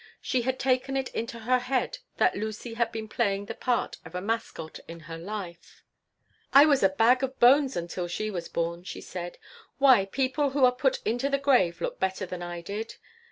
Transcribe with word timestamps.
She 0.19 0.41
had 0.41 0.57
taken 0.57 0.97
it 0.97 1.09
into 1.09 1.37
her 1.41 1.59
head 1.59 1.99
that 2.17 2.35
Lucy 2.35 2.73
had 2.73 2.91
been 2.91 3.07
playing 3.07 3.45
the 3.45 3.53
part 3.53 3.97
of 4.03 4.15
a 4.15 4.19
mascot 4.19 4.79
in 4.87 5.01
her 5.01 5.19
life 5.19 5.83
"I 6.51 6.65
was 6.65 6.81
a 6.81 6.89
bag 6.89 7.21
of 7.21 7.39
bones 7.39 7.75
until 7.77 8.07
she 8.07 8.31
was 8.31 8.49
born," 8.49 8.83
she 8.83 8.99
said. 8.99 9.37
"Why, 9.77 10.05
people 10.05 10.49
who 10.49 10.65
are 10.65 10.71
put 10.71 11.03
into 11.05 11.29
the 11.29 11.37
grave 11.37 11.81
look 11.81 11.99
better 11.99 12.25
than 12.25 12.41
I 12.41 12.61
did. 12.61 12.95